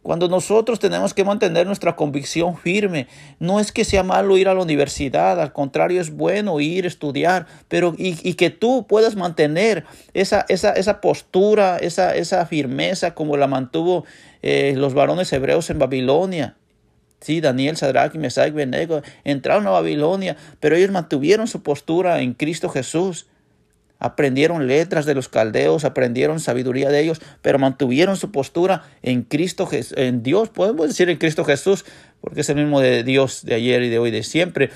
Cuando 0.01 0.29
nosotros 0.29 0.79
tenemos 0.79 1.13
que 1.13 1.25
mantener 1.25 1.67
nuestra 1.67 1.97
convicción 1.97 2.55
firme, 2.55 3.07
no 3.39 3.59
es 3.59 3.73
que 3.73 3.83
sea 3.83 4.03
malo 4.03 4.37
ir 4.37 4.47
a 4.47 4.53
la 4.53 4.61
universidad, 4.61 5.39
al 5.41 5.51
contrario 5.51 5.99
es 5.99 6.15
bueno 6.15 6.61
ir 6.61 6.85
estudiar, 6.85 7.45
pero 7.67 7.93
y, 7.97 8.33
que 8.35 8.49
tú 8.49 8.87
puedas 8.87 9.17
mantener 9.17 9.83
esa, 10.13 10.45
esa, 10.47 10.71
esa 10.71 11.01
postura, 11.01 11.75
esa, 11.75 12.15
esa, 12.15 12.45
firmeza 12.45 13.13
como 13.15 13.35
la 13.35 13.47
mantuvo 13.47 14.05
eh, 14.41 14.73
los 14.77 14.93
varones 14.93 15.31
hebreos 15.33 15.69
en 15.69 15.79
Babilonia. 15.79 16.55
Sí, 17.19 17.41
Daniel, 17.41 17.77
Sadrach, 17.77 18.13
Mesach, 18.15 18.53
Benego 18.53 19.01
entraron 19.23 19.65
a 19.67 19.71
Babilonia, 19.71 20.37
pero 20.59 20.75
ellos 20.75 20.91
mantuvieron 20.91 21.47
su 21.47 21.63
postura 21.63 22.21
en 22.21 22.33
Cristo 22.33 22.69
Jesús. 22.69 23.27
Aprendieron 23.99 24.67
letras 24.67 25.07
de 25.07 25.15
los 25.15 25.27
caldeos, 25.27 25.83
aprendieron 25.83 26.39
sabiduría 26.39 26.89
de 26.89 27.01
ellos, 27.01 27.19
pero 27.41 27.57
mantuvieron 27.57 28.15
su 28.15 28.31
postura 28.31 28.83
en 29.01 29.23
Cristo, 29.23 29.67
en 29.71 30.21
Dios, 30.21 30.49
podemos 30.49 30.87
decir 30.87 31.09
en 31.09 31.17
Cristo 31.17 31.43
Jesús, 31.43 31.83
porque 32.21 32.41
es 32.41 32.49
el 32.49 32.57
mismo 32.57 32.79
de 32.79 33.03
Dios 33.03 33.43
de 33.43 33.55
ayer 33.55 33.81
y 33.81 33.89
de 33.89 33.97
hoy, 33.97 34.11
de 34.11 34.21
siempre. 34.21 34.69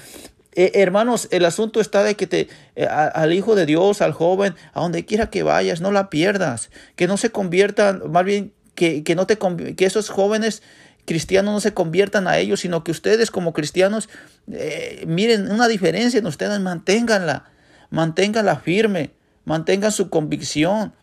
Eh, 0.54 0.72
hermanos, 0.76 1.28
el 1.32 1.46
asunto 1.46 1.80
está 1.80 2.04
de 2.04 2.16
que 2.16 2.26
te, 2.26 2.50
eh, 2.76 2.86
al 2.86 3.32
Hijo 3.32 3.56
de 3.56 3.68
Dios, 3.68 4.02
al 4.02 4.12
joven, 4.12 4.56
a 4.74 4.82
donde 4.82 5.06
quiera 5.06 5.30
que 5.30 5.44
vayas, 5.44 5.82
no 5.82 5.92
la 5.92 6.10
pierdas, 6.10 6.72
que 6.96 7.06
no 7.06 7.18
se 7.18 7.30
conviertan, 7.30 8.02
más 8.12 8.26
bien 8.26 8.54
que, 8.74 9.04
que, 9.04 9.16
no 9.16 9.28
te, 9.28 9.38
que 9.38 9.86
esos 9.86 10.10
jóvenes 10.10 10.64
cristianos 11.06 11.54
no 11.54 11.60
se 11.60 11.74
conviertan 11.74 12.28
a 12.28 12.38
ellos, 12.38 12.62
sino 12.62 12.84
que 12.84 12.92
ustedes 12.92 13.32
como 13.32 13.54
cristianos 13.54 14.10
eh, 14.52 15.04
miren 15.08 15.52
una 15.52 15.68
diferencia 15.68 16.20
en 16.20 16.28
ustedes, 16.28 16.60
manténganla 16.60 17.52
manténgala 17.92 18.56
firme, 18.56 19.12
mantengan 19.46 19.92
su 19.92 20.10
convicción. 20.10 20.94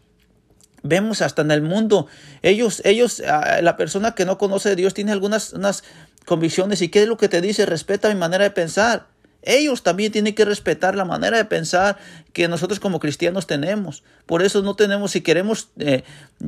Vemos 0.82 1.22
hasta 1.22 1.42
en 1.42 1.50
el 1.50 1.62
mundo, 1.62 2.06
ellos, 2.42 2.82
ellos, 2.84 3.22
ah, 3.26 3.60
la 3.62 3.76
persona 3.76 4.14
que 4.14 4.24
no 4.24 4.38
conoce 4.38 4.70
a 4.70 4.74
Dios 4.74 4.94
tiene 4.94 5.12
algunas 5.12 5.52
unas 5.52 5.84
convicciones 6.24 6.82
y 6.82 6.88
qué 6.88 7.02
es 7.02 7.08
lo 7.08 7.16
que 7.16 7.28
te 7.28 7.40
dice, 7.40 7.66
respeta 7.66 8.08
mi 8.08 8.14
manera 8.14 8.44
de 8.44 8.50
pensar. 8.50 9.06
Ellos 9.42 9.84
también 9.84 10.10
tienen 10.10 10.34
que 10.34 10.44
respetar 10.44 10.96
la 10.96 11.04
manera 11.04 11.36
de 11.36 11.44
pensar 11.44 11.96
que 12.32 12.48
nosotros 12.48 12.80
como 12.80 12.98
cristianos 12.98 13.46
tenemos. 13.46 14.02
Por 14.26 14.42
eso 14.42 14.62
no 14.62 14.74
tenemos, 14.74 15.12
si 15.12 15.20
queremos 15.20 15.68
eh, 15.78 16.02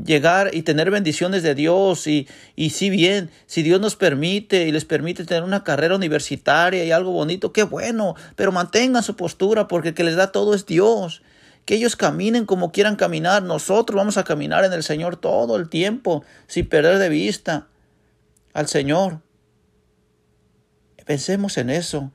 llegar 0.04 0.50
y 0.52 0.62
tener 0.62 0.90
bendiciones 0.90 1.44
de 1.44 1.54
Dios 1.54 2.08
y, 2.08 2.26
y 2.56 2.70
si 2.70 2.90
bien, 2.90 3.30
si 3.46 3.62
Dios 3.62 3.80
nos 3.80 3.94
permite 3.94 4.66
y 4.66 4.72
les 4.72 4.84
permite 4.84 5.24
tener 5.24 5.44
una 5.44 5.62
carrera 5.62 5.94
universitaria 5.94 6.84
y 6.84 6.90
algo 6.90 7.12
bonito, 7.12 7.52
qué 7.52 7.62
bueno, 7.62 8.16
pero 8.34 8.50
mantengan 8.50 9.04
su 9.04 9.14
postura 9.14 9.68
porque 9.68 9.90
el 9.90 9.94
que 9.94 10.04
les 10.04 10.16
da 10.16 10.32
todo 10.32 10.52
es 10.52 10.66
Dios. 10.66 11.22
Que 11.64 11.76
ellos 11.76 11.94
caminen 11.94 12.44
como 12.44 12.72
quieran 12.72 12.96
caminar. 12.96 13.44
Nosotros 13.44 13.96
vamos 13.96 14.16
a 14.16 14.24
caminar 14.24 14.64
en 14.64 14.72
el 14.72 14.82
Señor 14.82 15.16
todo 15.16 15.56
el 15.56 15.68
tiempo 15.68 16.24
sin 16.48 16.68
perder 16.68 16.98
de 16.98 17.08
vista 17.08 17.68
al 18.52 18.66
Señor. 18.66 19.20
Pensemos 21.06 21.56
en 21.58 21.70
eso. 21.70 22.10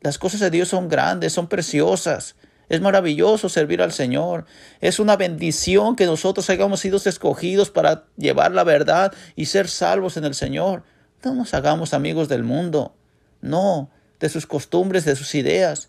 Las 0.00 0.18
cosas 0.18 0.40
de 0.40 0.50
Dios 0.50 0.68
son 0.68 0.88
grandes, 0.88 1.32
son 1.32 1.48
preciosas. 1.48 2.36
Es 2.68 2.80
maravilloso 2.80 3.48
servir 3.48 3.80
al 3.80 3.92
Señor. 3.92 4.44
Es 4.80 4.98
una 4.98 5.16
bendición 5.16 5.96
que 5.96 6.06
nosotros 6.06 6.48
hayamos 6.50 6.80
sido 6.80 6.98
escogidos 6.98 7.70
para 7.70 8.04
llevar 8.16 8.52
la 8.52 8.64
verdad 8.64 9.12
y 9.36 9.46
ser 9.46 9.68
salvos 9.68 10.16
en 10.16 10.24
el 10.24 10.34
Señor. 10.34 10.82
No 11.24 11.34
nos 11.34 11.54
hagamos 11.54 11.94
amigos 11.94 12.28
del 12.28 12.44
mundo. 12.44 12.94
No, 13.40 13.90
de 14.20 14.28
sus 14.28 14.46
costumbres, 14.46 15.04
de 15.04 15.16
sus 15.16 15.34
ideas. 15.34 15.88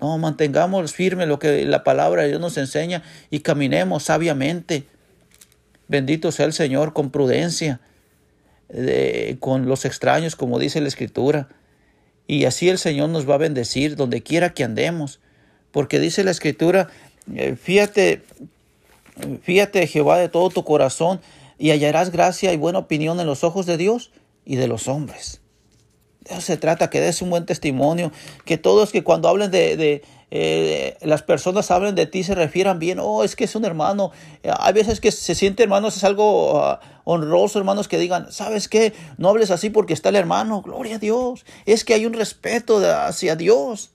No, 0.00 0.18
mantengamos 0.18 0.92
firme 0.92 1.26
lo 1.26 1.38
que 1.38 1.64
la 1.64 1.84
palabra 1.84 2.22
de 2.22 2.28
Dios 2.28 2.40
nos 2.40 2.58
enseña 2.58 3.02
y 3.30 3.40
caminemos 3.40 4.02
sabiamente. 4.02 4.86
Bendito 5.88 6.32
sea 6.32 6.46
el 6.46 6.52
Señor 6.52 6.92
con 6.92 7.10
prudencia, 7.10 7.80
con 9.40 9.66
los 9.66 9.84
extraños, 9.84 10.36
como 10.36 10.58
dice 10.58 10.80
la 10.80 10.88
Escritura. 10.88 11.48
Y 12.26 12.44
así 12.44 12.68
el 12.68 12.78
Señor 12.78 13.08
nos 13.10 13.28
va 13.28 13.34
a 13.34 13.38
bendecir 13.38 13.96
donde 13.96 14.22
quiera 14.22 14.52
que 14.52 14.64
andemos. 14.64 15.20
Porque 15.70 16.00
dice 16.00 16.24
la 16.24 16.30
escritura, 16.30 16.88
eh, 17.34 17.56
fíjate, 17.60 18.22
fíjate 19.42 19.86
Jehová 19.86 20.18
de 20.18 20.28
todo 20.28 20.50
tu 20.50 20.64
corazón 20.64 21.20
y 21.58 21.70
hallarás 21.70 22.10
gracia 22.10 22.52
y 22.52 22.56
buena 22.56 22.78
opinión 22.80 23.20
en 23.20 23.26
los 23.26 23.44
ojos 23.44 23.66
de 23.66 23.76
Dios 23.76 24.10
y 24.44 24.56
de 24.56 24.68
los 24.68 24.88
hombres. 24.88 25.40
De 26.20 26.34
eso 26.34 26.40
se 26.40 26.56
trata, 26.56 26.90
que 26.90 27.00
des 27.00 27.22
un 27.22 27.30
buen 27.30 27.46
testimonio, 27.46 28.12
que 28.44 28.58
todos 28.58 28.90
que 28.90 29.04
cuando 29.04 29.28
hablen 29.28 29.50
de, 29.50 30.02
eh, 30.30 30.96
las 31.02 31.22
personas 31.22 31.70
hablen 31.70 31.94
de 31.94 32.06
ti, 32.06 32.24
se 32.24 32.34
refieran 32.34 32.78
bien, 32.78 32.98
oh, 33.00 33.22
es 33.22 33.36
que 33.36 33.44
es 33.44 33.54
un 33.54 33.64
hermano. 33.64 34.10
Eh, 34.42 34.50
hay 34.58 34.72
veces 34.72 35.00
que 35.00 35.12
se 35.12 35.34
siente 35.34 35.62
hermanos, 35.62 35.96
es 35.96 36.04
algo 36.04 36.60
ah, 36.60 36.80
honroso, 37.04 37.58
hermanos, 37.58 37.86
que 37.86 37.98
digan, 37.98 38.32
¿sabes 38.32 38.68
qué? 38.68 38.92
No 39.18 39.28
hables 39.28 39.50
así 39.50 39.70
porque 39.70 39.92
está 39.92 40.08
el 40.08 40.16
hermano, 40.16 40.62
gloria 40.62 40.96
a 40.96 40.98
Dios. 40.98 41.44
Es 41.64 41.84
que 41.84 41.94
hay 41.94 42.06
un 42.06 42.12
respeto 42.12 42.78
hacia 42.78 43.36
Dios. 43.36 43.90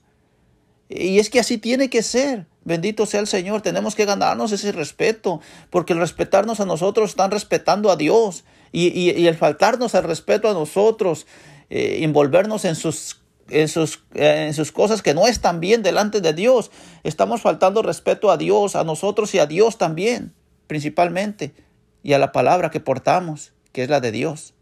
Y 0.88 1.18
es 1.18 1.30
que 1.30 1.40
así 1.40 1.58
tiene 1.58 1.90
que 1.90 2.02
ser. 2.02 2.46
Bendito 2.64 3.06
sea 3.06 3.20
el 3.20 3.26
Señor. 3.26 3.62
Tenemos 3.62 3.94
que 3.94 4.04
ganarnos 4.04 4.52
ese 4.52 4.72
respeto, 4.72 5.40
porque 5.70 5.94
el 5.94 5.98
respetarnos 5.98 6.60
a 6.60 6.66
nosotros 6.66 7.10
están 7.10 7.30
respetando 7.30 7.90
a 7.90 7.96
Dios. 7.96 8.44
Y, 8.72 9.26
el 9.26 9.34
faltarnos 9.34 9.94
al 9.94 10.04
respeto 10.04 10.48
a 10.48 10.54
nosotros, 10.54 11.26
eh, 11.68 11.98
envolvernos 12.02 12.64
en 12.64 12.74
sus 12.74 13.21
en 13.52 13.68
sus, 13.68 14.04
en 14.14 14.54
sus 14.54 14.72
cosas 14.72 15.02
que 15.02 15.14
no 15.14 15.26
están 15.26 15.60
bien 15.60 15.82
delante 15.82 16.20
de 16.20 16.32
Dios. 16.32 16.70
Estamos 17.04 17.42
faltando 17.42 17.82
respeto 17.82 18.30
a 18.30 18.36
Dios, 18.36 18.76
a 18.76 18.84
nosotros 18.84 19.34
y 19.34 19.38
a 19.38 19.46
Dios 19.46 19.78
también, 19.78 20.32
principalmente, 20.66 21.54
y 22.02 22.14
a 22.14 22.18
la 22.18 22.32
palabra 22.32 22.70
que 22.70 22.80
portamos, 22.80 23.52
que 23.72 23.82
es 23.82 23.90
la 23.90 24.00
de 24.00 24.12
Dios. 24.12 24.54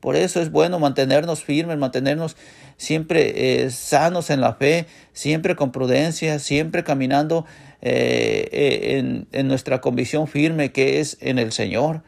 Por 0.00 0.14
eso 0.14 0.40
es 0.40 0.50
bueno 0.50 0.78
mantenernos 0.78 1.42
firmes, 1.42 1.78
mantenernos 1.78 2.36
siempre 2.76 3.64
eh, 3.64 3.70
sanos 3.70 4.30
en 4.30 4.40
la 4.40 4.54
fe, 4.54 4.86
siempre 5.12 5.56
con 5.56 5.72
prudencia, 5.72 6.38
siempre 6.38 6.84
caminando 6.84 7.46
eh, 7.80 8.48
eh, 8.52 8.98
en, 8.98 9.26
en 9.32 9.48
nuestra 9.48 9.80
convicción 9.80 10.28
firme 10.28 10.70
que 10.72 11.00
es 11.00 11.16
en 11.20 11.38
el 11.38 11.52
Señor. 11.52 12.02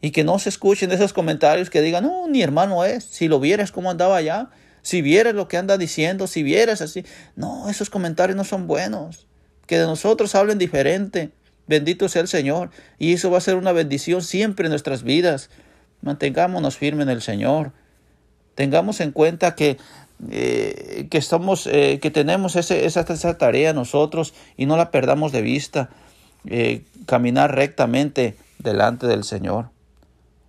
Y 0.00 0.10
que 0.10 0.22
no 0.22 0.38
se 0.38 0.50
escuchen 0.50 0.92
esos 0.92 1.12
comentarios 1.12 1.70
que 1.70 1.80
digan, 1.80 2.04
no, 2.04 2.28
ni 2.28 2.42
hermano 2.42 2.84
es, 2.84 3.04
si 3.04 3.26
lo 3.26 3.40
vieras 3.40 3.72
cómo 3.72 3.90
andaba 3.90 4.16
allá, 4.16 4.50
si 4.84 5.00
vieras 5.00 5.34
lo 5.34 5.48
que 5.48 5.56
anda 5.56 5.78
diciendo, 5.78 6.26
si 6.26 6.42
vieras 6.42 6.82
así. 6.82 7.06
No, 7.36 7.70
esos 7.70 7.88
comentarios 7.88 8.36
no 8.36 8.44
son 8.44 8.66
buenos. 8.66 9.26
Que 9.66 9.78
de 9.78 9.86
nosotros 9.86 10.34
hablen 10.34 10.58
diferente. 10.58 11.30
Bendito 11.66 12.06
sea 12.10 12.20
el 12.20 12.28
Señor. 12.28 12.70
Y 12.98 13.14
eso 13.14 13.30
va 13.30 13.38
a 13.38 13.40
ser 13.40 13.56
una 13.56 13.72
bendición 13.72 14.22
siempre 14.22 14.66
en 14.66 14.70
nuestras 14.70 15.02
vidas. 15.02 15.48
Mantengámonos 16.02 16.76
firmes 16.76 17.04
en 17.04 17.08
el 17.08 17.22
Señor. 17.22 17.72
Tengamos 18.56 19.00
en 19.00 19.12
cuenta 19.12 19.54
que, 19.54 19.78
eh, 20.30 21.08
que, 21.10 21.22
somos, 21.22 21.66
eh, 21.66 21.98
que 22.02 22.10
tenemos 22.10 22.54
esa, 22.54 22.76
esa, 22.76 23.38
tarea 23.38 23.72
nosotros 23.72 24.34
y 24.58 24.66
no 24.66 24.76
la 24.76 24.90
perdamos 24.90 25.32
de 25.32 25.40
vista. 25.40 25.88
Eh, 26.44 26.84
caminar 27.06 27.54
rectamente 27.54 28.36
delante 28.58 29.06
del 29.06 29.24
Señor. 29.24 29.70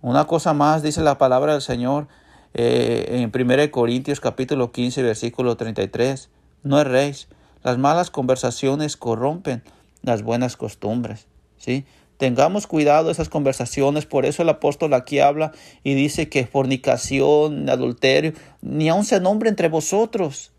Una 0.02 0.26
cosa 0.26 0.52
más, 0.52 0.82
dice 0.82 1.00
la 1.00 1.16
palabra 1.16 1.52
del 1.54 1.62
Señor, 1.62 2.06
eh, 2.54 3.06
en 3.10 3.32
1 3.34 3.70
Corintios 3.70 4.20
capítulo 4.20 4.72
15 4.72 5.02
versículo 5.02 5.56
33, 5.56 6.30
no 6.62 6.80
erréis, 6.80 7.28
las 7.62 7.78
malas 7.78 8.10
conversaciones 8.10 8.96
corrompen 8.96 9.62
las 10.02 10.22
buenas 10.22 10.56
costumbres, 10.56 11.26
¿sí? 11.56 11.84
Tengamos 12.16 12.66
cuidado 12.66 13.10
esas 13.10 13.28
conversaciones, 13.28 14.06
por 14.06 14.24
eso 14.24 14.42
el 14.42 14.48
apóstol 14.48 14.94
aquí 14.94 15.18
habla 15.18 15.52
y 15.84 15.94
dice 15.94 16.30
que 16.30 16.46
fornicación, 16.46 17.68
adulterio, 17.68 18.32
ni 18.62 18.88
aun 18.88 19.04
se 19.04 19.20
nombre 19.20 19.50
entre 19.50 19.68
vosotros, 19.68 20.52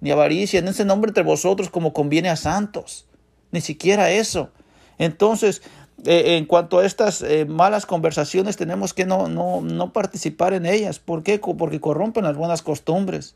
ni 0.00 0.10
avaricia, 0.10 0.62
ni 0.62 0.72
se 0.72 0.84
nombre 0.84 1.10
entre 1.10 1.22
vosotros 1.22 1.70
como 1.70 1.92
conviene 1.92 2.28
a 2.28 2.36
santos, 2.36 3.06
ni 3.52 3.60
siquiera 3.60 4.10
eso. 4.10 4.50
Entonces, 4.98 5.62
eh, 6.04 6.36
en 6.36 6.44
cuanto 6.44 6.78
a 6.78 6.86
estas 6.86 7.22
eh, 7.22 7.46
malas 7.46 7.86
conversaciones, 7.86 8.56
tenemos 8.56 8.92
que 8.92 9.06
no, 9.06 9.28
no, 9.28 9.62
no 9.62 9.92
participar 9.92 10.52
en 10.52 10.66
ellas. 10.66 10.98
¿Por 10.98 11.22
qué? 11.22 11.38
Porque 11.38 11.80
corrompen 11.80 12.24
las 12.24 12.36
buenas 12.36 12.62
costumbres 12.62 13.34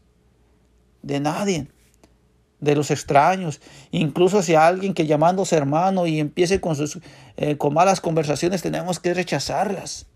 de 1.03 1.21
nadie 1.21 1.69
de 2.61 2.75
los 2.75 2.91
extraños, 2.91 3.63
incluso 3.91 4.43
si 4.43 4.55
alguien 4.55 4.93
que 4.93 5.07
llamándose 5.07 5.57
hermano 5.57 6.07
y 6.07 6.21
empiece 6.21 6.61
con 6.61 6.77
sus 6.77 6.99
eh, 7.39 7.57
con 7.57 7.73
malas 7.73 8.03
conversaciones, 8.03 8.61
tenemos 8.61 9.01
que 9.01 9.15
rechazarlas 9.15 10.07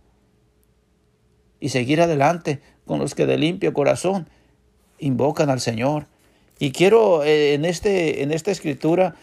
y 1.59 1.71
seguir 1.71 2.03
adelante 2.03 2.61
con 2.85 2.99
los 2.99 3.15
que 3.15 3.25
de 3.25 3.39
limpio 3.39 3.73
corazón 3.73 4.29
invocan 4.99 5.49
al 5.49 5.61
Señor. 5.61 6.07
Y 6.59 6.73
quiero 6.73 7.25
en, 7.25 7.65
este, 7.65 8.23
en 8.23 8.31
esta 8.31 8.51
escritura, 8.51 9.17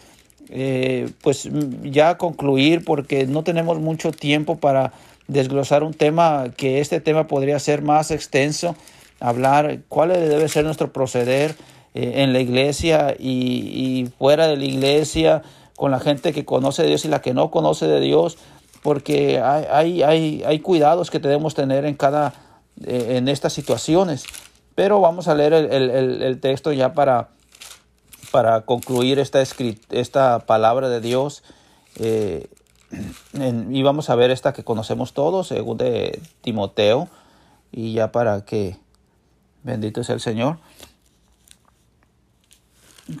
eh, 0.48 1.10
pues 1.22 1.48
ya 1.82 2.18
concluir 2.18 2.84
porque 2.84 3.26
no 3.26 3.44
tenemos 3.44 3.78
mucho 3.78 4.12
tiempo 4.12 4.58
para 4.58 4.92
desglosar 5.28 5.82
un 5.82 5.94
tema 5.94 6.46
que 6.56 6.80
este 6.80 7.00
tema 7.00 7.26
podría 7.26 7.58
ser 7.58 7.82
más 7.82 8.10
extenso, 8.10 8.76
hablar 9.20 9.80
cuál 9.88 10.10
debe 10.10 10.48
ser 10.48 10.64
nuestro 10.64 10.92
proceder 10.92 11.54
eh, 11.94 12.22
en 12.22 12.32
la 12.32 12.40
iglesia 12.40 13.14
y, 13.18 14.08
fuera 14.18 14.46
de 14.46 14.56
la 14.56 14.64
iglesia, 14.64 15.42
con 15.76 15.90
la 15.90 16.00
gente 16.00 16.32
que 16.32 16.44
conoce 16.44 16.82
de 16.82 16.88
Dios 16.88 17.04
y 17.04 17.08
la 17.08 17.20
que 17.20 17.34
no 17.34 17.50
conoce 17.50 17.86
de 17.86 18.00
Dios, 18.00 18.38
porque 18.82 19.40
hay, 19.40 20.02
hay, 20.02 20.42
hay, 20.44 20.58
cuidados 20.58 21.10
que 21.10 21.18
debemos 21.18 21.54
tener 21.54 21.84
en 21.84 21.94
cada 21.94 22.34
eh, 22.84 23.16
en 23.16 23.28
estas 23.28 23.52
situaciones. 23.52 24.24
Pero 24.74 25.00
vamos 25.00 25.28
a 25.28 25.34
leer 25.34 25.52
el, 25.52 26.40
texto 26.40 26.72
ya 26.72 26.94
para, 26.94 27.28
para 28.32 28.62
concluir 28.62 29.20
esta, 29.20 29.40
esta 29.90 30.40
palabra 30.40 30.88
de 30.88 31.00
Dios. 31.00 31.44
Eh, 32.00 32.48
y 33.70 33.82
vamos 33.82 34.10
a 34.10 34.16
ver 34.16 34.32
esta 34.32 34.52
que 34.52 34.64
conocemos 34.64 35.12
todos, 35.12 35.46
según 35.46 35.78
de 35.78 36.20
Timoteo, 36.40 37.08
y 37.70 37.92
ya 37.92 38.10
para 38.10 38.44
que 38.44 38.76
bendito 39.62 40.02
sea 40.02 40.16
el 40.16 40.20
Señor 40.20 40.58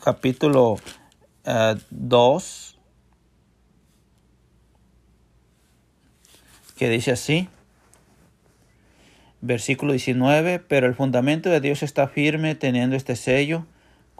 capítulo 0.02 0.76
2, 1.90 2.74
eh, 2.74 2.80
que 6.76 6.88
dice 6.88 7.12
así, 7.12 7.48
versículo 9.40 9.92
19, 9.92 10.60
pero 10.60 10.86
el 10.86 10.94
fundamento 10.94 11.50
de 11.50 11.60
Dios 11.60 11.82
está 11.82 12.08
firme 12.08 12.54
teniendo 12.54 12.96
este 12.96 13.16
sello, 13.16 13.66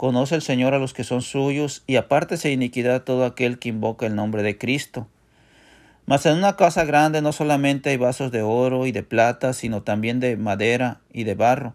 conoce 0.03 0.35
el 0.35 0.43
Señor 0.43 0.75
a 0.75 0.81
los 0.81 0.95
que 0.95 1.05
son 1.05 1.23
suyos, 1.23 1.85
y 1.87 1.95
apártese 1.95 2.51
iniquidad 2.51 3.05
todo 3.05 3.25
aquel 3.25 3.61
que 3.61 3.69
invoca 3.69 4.05
el 4.05 4.17
nombre 4.17 4.43
de 4.43 4.59
Cristo. 4.59 5.07
Mas 6.07 6.27
en 6.27 6.39
una 6.39 6.57
casa 6.57 6.85
grande 6.85 7.23
no 7.23 7.31
solamente 7.31 7.91
hay 7.91 7.99
vasos 7.99 8.33
de 8.33 8.43
oro 8.43 8.87
y 8.87 8.91
de 8.91 9.05
plata, 9.05 9.53
sino 9.53 9.85
también 9.85 10.19
de 10.19 10.37
madera 10.37 11.03
y 11.13 11.23
de 11.23 11.37
barro, 11.37 11.75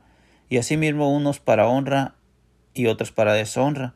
y 0.50 0.58
asimismo 0.58 1.10
unos 1.10 1.40
para 1.40 1.70
honra 1.70 2.16
y 2.74 2.88
otros 2.88 3.14
para 3.14 3.32
deshonra. 3.32 3.94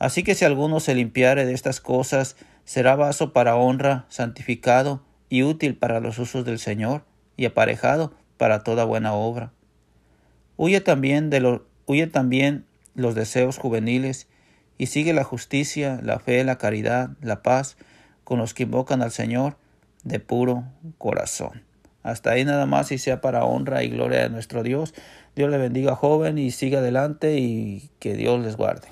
Así 0.00 0.24
que 0.24 0.34
si 0.34 0.44
alguno 0.44 0.80
se 0.80 0.96
limpiare 0.96 1.46
de 1.46 1.54
estas 1.54 1.80
cosas, 1.80 2.34
será 2.64 2.96
vaso 2.96 3.32
para 3.32 3.54
honra, 3.54 4.04
santificado 4.08 5.00
y 5.28 5.44
útil 5.44 5.76
para 5.76 6.00
los 6.00 6.18
usos 6.18 6.44
del 6.44 6.58
Señor, 6.58 7.04
y 7.36 7.44
aparejado 7.44 8.14
para 8.36 8.64
toda 8.64 8.82
buena 8.82 9.12
obra. 9.12 9.52
Huye 10.56 10.80
también, 10.80 11.30
de 11.30 11.38
lo, 11.38 11.68
huye 11.86 12.08
también 12.08 12.64
los 12.94 13.14
deseos 13.14 13.58
juveniles 13.58 14.26
y 14.78 14.86
sigue 14.86 15.12
la 15.12 15.24
justicia, 15.24 16.00
la 16.02 16.18
fe, 16.18 16.42
la 16.44 16.58
caridad, 16.58 17.10
la 17.20 17.42
paz 17.42 17.76
con 18.24 18.38
los 18.38 18.54
que 18.54 18.64
invocan 18.64 19.02
al 19.02 19.12
Señor 19.12 19.56
de 20.02 20.20
puro 20.20 20.64
corazón. 20.98 21.62
Hasta 22.02 22.32
ahí 22.32 22.44
nada 22.44 22.66
más 22.66 22.92
y 22.92 22.98
sea 22.98 23.20
para 23.20 23.44
honra 23.44 23.82
y 23.82 23.88
gloria 23.88 24.22
de 24.22 24.28
nuestro 24.28 24.62
Dios. 24.62 24.94
Dios 25.34 25.50
le 25.50 25.58
bendiga 25.58 25.96
joven 25.96 26.36
y 26.38 26.50
siga 26.50 26.80
adelante 26.80 27.38
y 27.38 27.90
que 27.98 28.14
Dios 28.14 28.40
les 28.44 28.56
guarde. 28.56 28.88